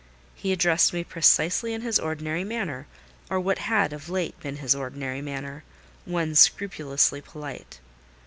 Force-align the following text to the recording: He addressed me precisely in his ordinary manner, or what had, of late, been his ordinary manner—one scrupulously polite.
He 0.33 0.51
addressed 0.51 0.93
me 0.93 1.03
precisely 1.03 1.75
in 1.75 1.81
his 1.81 1.99
ordinary 1.99 2.43
manner, 2.43 2.87
or 3.29 3.39
what 3.39 3.59
had, 3.59 3.93
of 3.93 4.09
late, 4.09 4.39
been 4.39 4.55
his 4.57 4.73
ordinary 4.73 5.21
manner—one 5.21 6.33
scrupulously 6.33 7.21
polite. 7.21 7.79